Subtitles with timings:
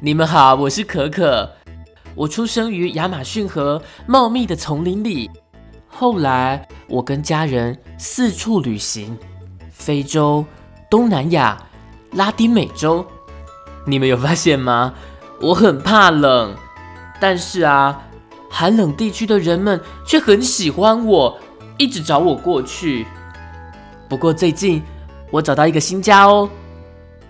[0.00, 1.50] 你们好，我是可可。
[2.14, 5.28] 我出生于亚马逊河茂密的丛林里，
[5.88, 9.18] 后来我跟家人四处旅行，
[9.72, 10.44] 非洲、
[10.88, 11.58] 东南亚、
[12.12, 13.04] 拉丁美洲。
[13.84, 14.94] 你们有发现吗？
[15.40, 16.54] 我很怕冷，
[17.20, 18.06] 但是啊，
[18.48, 21.36] 寒冷地区的人们却很喜欢我，
[21.76, 23.04] 一直找我过去。
[24.08, 24.80] 不过最近
[25.32, 26.48] 我找到一个新家哦，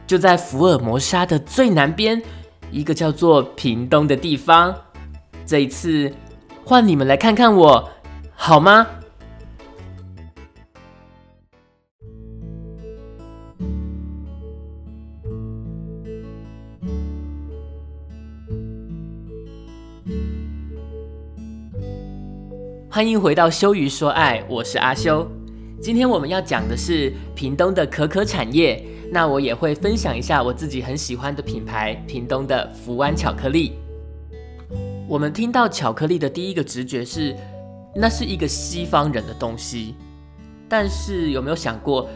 [0.06, 2.22] 就在福尔摩沙的最南边。
[2.70, 4.74] 一个叫做屏东的地方，
[5.46, 6.12] 这一次
[6.64, 7.90] 换你们来看看我，
[8.34, 8.86] 好吗？
[22.90, 25.26] 欢迎回到修鱼说爱，我是阿修。
[25.80, 28.84] 今天我们要讲的是屏东的可可产业。
[29.10, 33.72] 那我也会分享一下我自己很喜欢的品牌——屏东的福湾巧克力。
[35.08, 37.34] 我们听到巧克力的第一个直觉是，
[37.94, 39.94] 那是一个西方人的东西。
[40.68, 42.06] 但是有没有想过，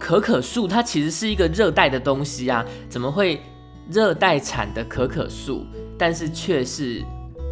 [0.00, 2.66] 可可树它其实是一个热带的东西啊？
[2.88, 3.40] 怎么会
[3.88, 5.64] 热带产的可可树，
[5.96, 7.04] 但是却是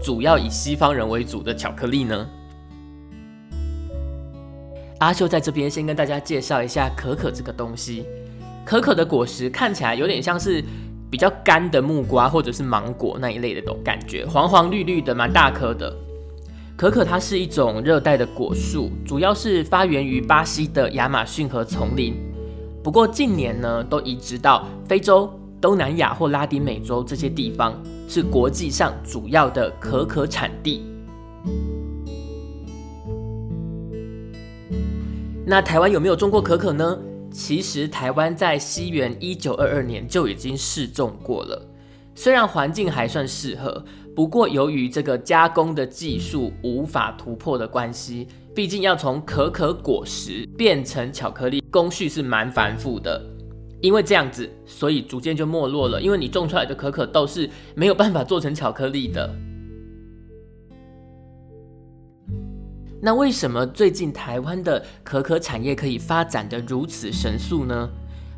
[0.03, 2.29] 主要以西方人为主的巧克力呢？
[4.99, 8.05] 阿秀在这边先跟大家介绍一下可可这个东西。
[8.65, 10.63] 可可的果实看起来有点像是
[11.11, 15.95] 比较干的木瓜或者是芒果那一类的种感觉，黄黄绿绿的，蛮大颗的。
[16.77, 22.15] 可可它是一种热带的果树，主要是发源于巴西的亚马逊河丛林。
[22.83, 27.75] 不过近年呢，都移植到非洲、东南亚或拉丁美洲这些地方，
[28.09, 30.83] 是国际上主要的可可产地。
[35.45, 36.99] 那台湾有没有种过可可呢？
[37.33, 41.67] 其实台湾在西元一九二二年就已经试种过了，
[42.15, 53.21] 虽然环境还算适合，不过由于这个加工的技术无法突破的关系，毕竟要从可可果实变成巧克力，工序是蛮繁复的。
[53.81, 56.01] 因为这样子，所以逐渐就没落了。
[56.01, 59.35] 因为你种出来的可可豆是没有办法做成巧克力的。
[63.05, 67.89] 那为什么最近台湾的可可产业可以发展的如此神速呢？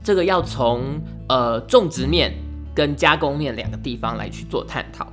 [0.03, 0.99] 这个要从
[1.29, 2.33] 呃种植面
[2.75, 5.07] 跟加工面两个地方来去做探讨。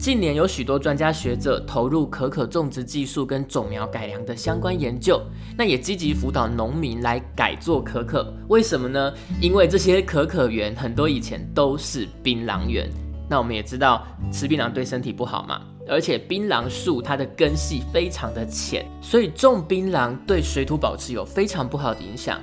[0.00, 5.22] 近年有许多专家学者投入可可种植技术跟种苗改良的相关研究，
[5.56, 8.34] 那也积极辅导农民来改做可可。
[8.48, 9.14] 为什么呢？
[9.40, 12.90] 因为这些可可园很多以前都是槟榔园。
[13.30, 15.60] 那我们也知道吃槟榔对身体不好嘛。
[15.88, 22.40] 而且槟榔树它的根系非常的浅，所以种槟榔对水土保持有非常不好的影响。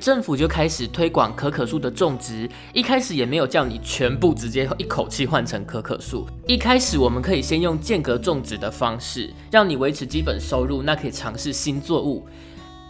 [0.00, 6.26] 政府就开始推广可可树的种植，一开始也没有叫你全部直接一口气换成可可树。
[6.48, 12.26] 一开始我们可以先用间隔种植的方式，让你维持基本收入，那可以尝试新作物。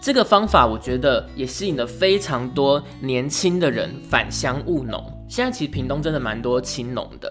[0.00, 5.02] 这个方法我觉得也吸引了非常多年轻的人返乡务农。
[5.28, 7.30] 现在其实屏东真的蛮多青农的。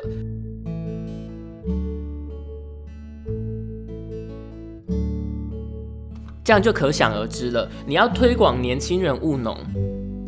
[6.43, 7.69] 这样就可想而知了。
[7.85, 9.57] 你要推广年轻人务农，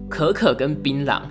[0.09, 1.21] 可可跟槟榔，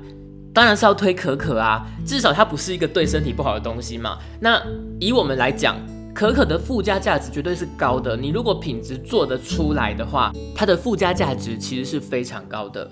[0.53, 4.19] 当然是要推可可啊，至少它不是一个对身体不好的东西嘛。
[4.41, 4.63] 那
[5.01, 5.77] 以我们来讲，
[6.15, 8.15] 可可的附加价值绝对是高的。
[8.17, 12.91] 你如果品质做得出来的话，它的附加价值其实是非常高的。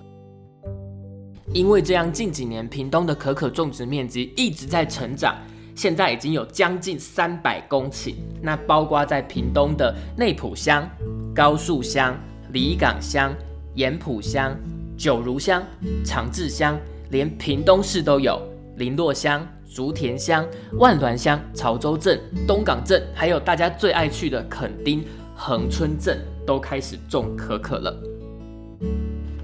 [1.53, 5.36] 因为这样，近几年屏东的可可种植面积一直在成长，
[5.74, 8.14] 现在已经有将近三百公顷。
[8.41, 10.88] 那包括在屏东的内埔乡。
[11.34, 12.15] 高树乡、
[12.53, 13.34] 离港乡、
[13.75, 14.54] 盐埔乡、
[14.98, 15.62] 九如乡、
[16.04, 16.78] 长治乡，
[17.10, 18.41] 连屏东市都有。
[18.76, 20.47] 林洛乡、竹田乡、
[20.78, 25.03] 万峦乡、潮州镇、东港镇，还有大家最爱去的垦丁、
[25.34, 27.94] 恒春镇，都开始种可可了。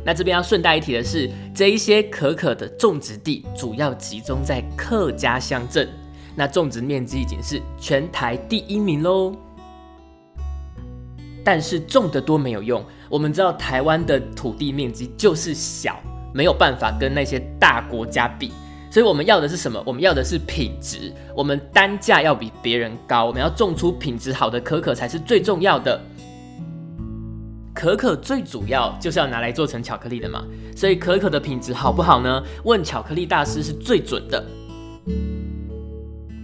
[0.05, 5.89] 那这边要顺带一提的是，这一些可可的种植地主要集中在客家乡镇，
[6.35, 9.35] 那种植面积已经是全台第一名喽。
[11.51, 15.99] 但是种的多没有用，我们知道台湾的土地面积就是小，
[16.35, 18.53] 没有办法跟那些大国家比，
[18.91, 19.83] 所以我们要的是什么？
[19.87, 25.99] 我们要的是品质，我们单价要比别人高，我们要种出品质好的可可才是最重要的。
[27.73, 30.45] 可可最主要就是要拿来做成巧克力的嘛，
[30.77, 32.43] 所以可可的品质好不好呢？
[32.65, 34.45] 问巧克力大师是最准的。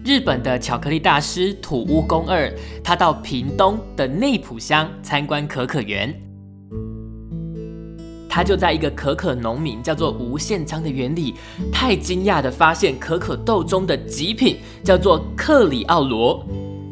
[0.04, 2.52] 日本的巧克力大师土屋公二，
[2.82, 6.14] 他到屏东的内埔乡参观可可园。
[8.28, 11.34] 他就在一个可可农民叫做吴宪章的园里，
[11.72, 16.44] 太惊讶的发现可可豆中的极品叫做克里奥罗。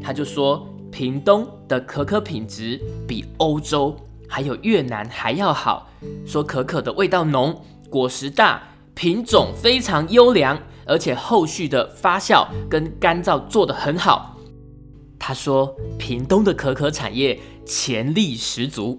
[0.03, 3.95] 他就说，屏东的可可品质比欧洲
[4.27, 5.87] 还有越南还要好，
[6.25, 8.63] 说可可的味道浓，果实大，
[8.95, 14.37] 品种非常优良，而且后续的发酵跟干燥做得很好。
[15.19, 18.99] 他说，屏东的可可产业潜力十足。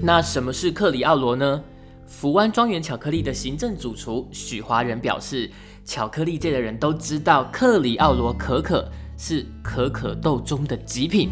[0.00, 1.62] 那什么是克里奥罗呢？
[2.06, 5.50] 福湾庄园巧克力的行政主厨许华人表示，
[5.84, 11.28] 巧克力界的人都知道克里奥罗可可是可可豆中的极品，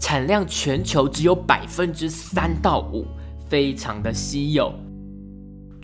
[0.00, 3.06] 产量全球只有百分之三到五，
[3.48, 4.74] 非常的稀有。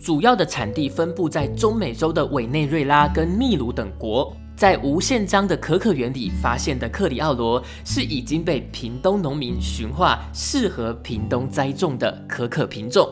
[0.03, 4.35] 主要的产地分布在中美洲的委内瑞拉跟秘鲁等国。
[4.55, 13.07] 在无限章的可可园里发现的克里奥罗是已经被屏东农民驯化，适合屏东栽种的可可品种。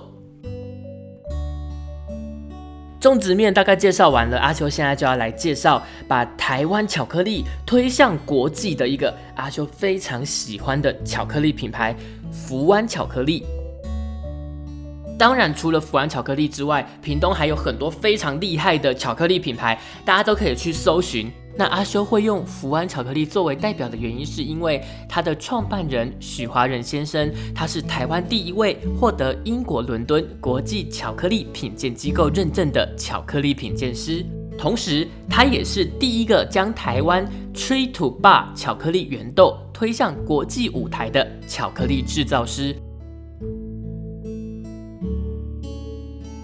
[2.99, 11.95] 种植面大概介绍完了，阿修现在就要来介绍把台湾巧克力推向国际的一个阿修非常喜欢的巧克力品牌——
[12.33, 13.45] 福湾巧克力。
[15.19, 21.29] 当然，除了福安巧克力之外，屏东还有很多非常厉害的巧克力品牌，大家都可以去搜寻。
[21.57, 34.25] 那阿修会用福安巧克力作为代表的原因，是因为他的创办人许华仁先生，他是台湾第一位获得英国伦敦国际巧克力品鉴机构认证的巧克力品鉴师，
[34.57, 42.73] 同时他也是第一个将台湾 Tree to Bar 巧克力原豆推向国际舞台的巧克力制造师。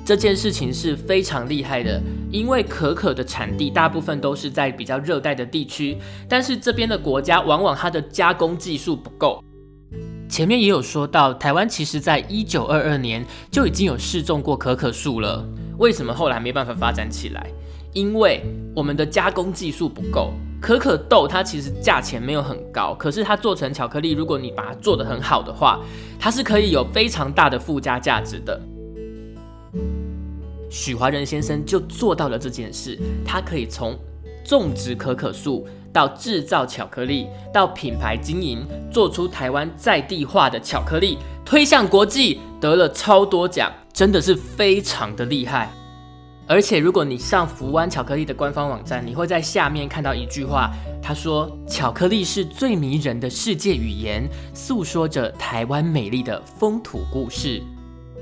[0.05, 1.99] 这件事情是非常厉害的，
[2.31, 5.97] 因为可可的产地大部分都是在比较热带的地区，
[6.29, 9.43] 但是这边的国家往往它的加工技术不够。
[10.29, 15.43] 前面也有说到，台湾其实在一九二二年就已经有试种过可可树了，
[15.79, 17.47] 为什么后来没办法发展起来？
[17.91, 18.43] 因为
[18.75, 20.31] 我们的加工技术不够。
[20.61, 25.79] 可可豆它其实价钱没有很高，可是它做成巧克力，如果你把它做得很好的话，
[26.19, 28.59] 它是可以有非常大的附加价值的。
[30.75, 33.97] 许华仁先生就做到了这件事，他可以从
[34.43, 38.59] 种植可可树到制造巧克力，到品牌经营，
[38.91, 45.71] 做出台湾在地化的巧克力，推向国际，得了超多奖，真的是非常的厉害。
[46.45, 50.69] 而且如果你上福湾巧克力的官方网站，你会在下面看到一句话，
[51.01, 57.63] 他说：“巧克力是最迷人的世界语言，诉说着台湾美丽的风土故事。”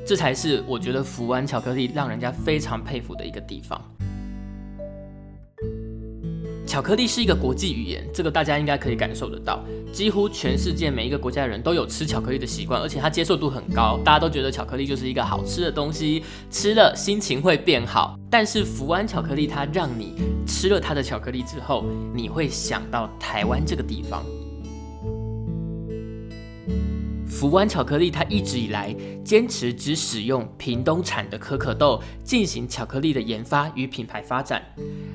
[0.05, 3.79] 这才是我觉得福湾巧克力让人家非常佩服的一个地方。
[6.65, 9.63] 巧克力是一个国际语言，这个大家应该可以感受得到。
[9.91, 18.17] 几乎全世界每一个国家的人都有吃巧克力的习惯，而且它接受度很高，大家都觉得巧克力就是一个好吃的东西，吃了心情会变好。
[18.29, 20.15] 但是福湾巧克力，它让你
[20.47, 24.25] 吃了它的巧克力之后，你会想到台湾这个地方。
[27.43, 34.63] 福湾巧克力，它一直以来坚持只使用屏东产的可可豆进行巧克力的研发与品牌发展，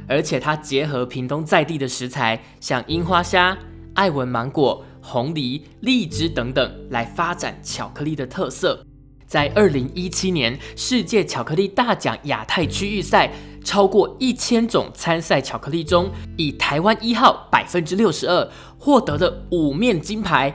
[0.07, 3.57] 而且它结合屏东在地的食材，像樱花虾、
[3.95, 8.85] 爱文芒果、红梨、荔枝等等，来发展巧克力的特色。
[9.27, 13.33] 在二零一七年世界巧克力大奖亚太区域赛，
[13.65, 20.55] 超过一千种参赛巧克力中，以台湾一号百分之六十二获得了五面金牌。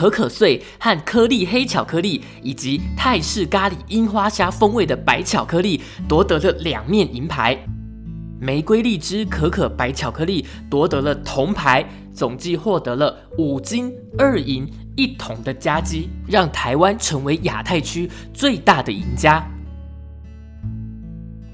[0.00, 5.78] 可可碎和颗粒黑巧克力，以及泰式咖喱樱花虾风味的白巧克力
[6.08, 7.54] 夺得了两面银牌。
[8.40, 14.66] 玫瑰荔枝可可白巧克力夺得了铜牌，总计获得了五金二银
[14.96, 19.46] 一铜的佳绩，让台湾成为亚太区最大的赢家。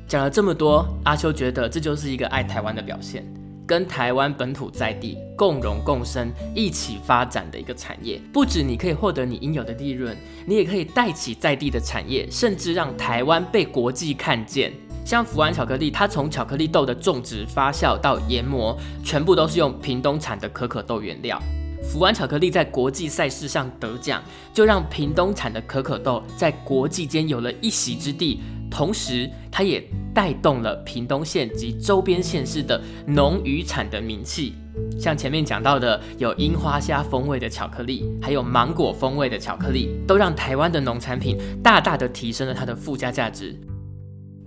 [0.06, 3.26] 讲了这么多，阿秋觉得这就是一个爱台湾的表现。
[3.66, 14.72] 跟台湾本土在地共荣共生、一起发展的一个产业，不止你可以获得你应有的利润，你也可以带起在地的产业，甚至让台湾被国际看见。
[15.04, 21.40] 像福安巧克力，它从巧克力豆的种植、发酵到研磨，全部都是用屏东产的可可豆原料。
[21.82, 24.20] 福安巧克力在国际赛事上得奖，
[24.52, 28.40] 就让屏东产的可可豆在国际间有了一席之地。
[28.76, 34.52] 同时，它也带动了屏东县及周边县市的农渔产的名气。
[35.00, 43.58] 像前面讲到的，有樱花虾风味的巧克力，还有芒果风味的巧克力，都让台湾的农产品大大的提升了它的附加价值。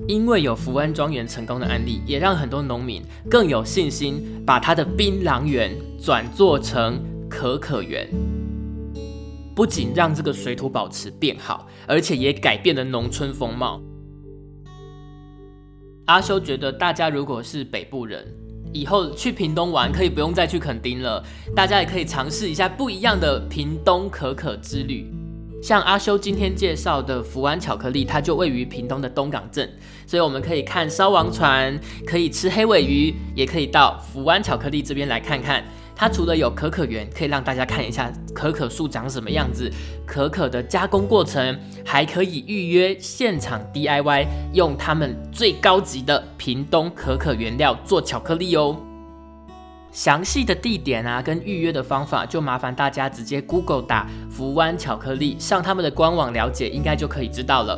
[0.08, 8.08] 因为有福安庄园成功的案例，也让很多农民更有信心，把他的槟榔园转做成可可园。
[9.56, 13.82] 不仅让这个水土保持变好，而且也改变了农村风貌。
[16.10, 18.26] 阿修觉得，大家如果是北部人，
[18.74, 21.24] 以后去屏东玩可以不用再去垦丁了，
[21.56, 25.06] 大家也可以尝试一下不一样的屏东可可之旅。
[25.62, 29.70] 像阿修今天介绍的福湾巧克力，它就位于屏东的东港镇，
[30.08, 35.64] 所以我们可以看烧王船，可以吃黑尾鱼，也可以到福湾巧克力这边来看看。
[36.00, 39.70] 它除了有可可园，可以让大家看一下可可树长什么样子，
[40.06, 48.78] 可可的加工过程，还可以预约现场 DIY，用他们最高级的屏东可可原料做巧克力哦。
[49.92, 57.78] 详细的地点啊，跟预约的方法，就麻烦大家直接 Google 打福湾巧克力，上他们的官网了解，应该就可以知道了。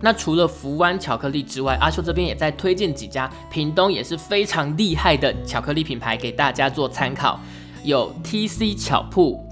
[0.00, 7.40] 那除了福湾巧克力之外，阿秀这边也在推荐几家屏东也是非常厉害的巧克力品牌给大家做参考，
[7.82, 9.44] 有 TC 巧铺、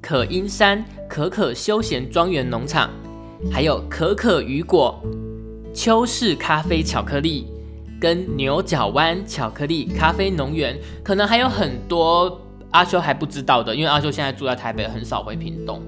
[0.00, 2.90] 可因山可可休闲庄园农场，
[3.50, 5.02] 还有可可雨果、
[5.74, 7.46] 秋氏咖啡巧克力。
[7.98, 12.38] 跟牛角湾巧克力咖啡农园，可能还有很多
[12.70, 15.80] 阿修还不知道的，因为阿修现在住在台北，很少回屏东。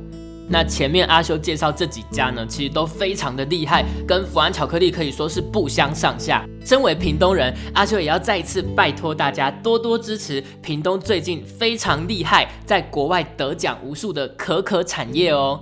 [0.50, 6.44] 那前面阿修介绍这几家呢，其实都非常的厉害，跟福安巧克力可以说是不相上下。
[6.64, 15.60] 身为屏东人，阿修也要再一次拜托大家多多支持屏东最近非常厉害，在国外得奖无数的可可产业哦。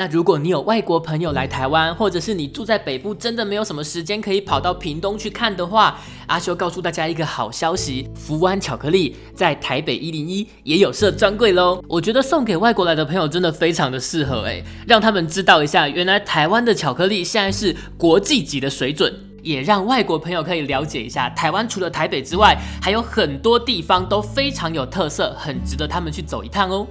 [0.00, 11.84] 那如果你有外国朋友来台湾，或者是你住在北部，真的没有什么时间可以跑到屏东去看的话，阿修告诉大家一个好消息：福湾巧克力在台北一零一也有设专柜喽。
[11.86, 26.86] 我觉得送给外国来的朋友真的非常的适合哎，让他们知道一下，原来台湾的巧克力现在是国际级的水准，也让外国朋友可以了解一下，台湾除了台北之外，还有很多地方都非常有特色，很值得他们去走一趟哦。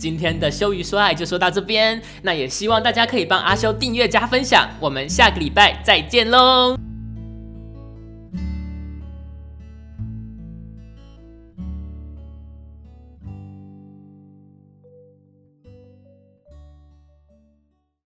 [0.00, 6.89] 今天的羞于说爱就说到这边，那也希望大家可以帮阿修订阅加分享，我们下个礼拜再见喽。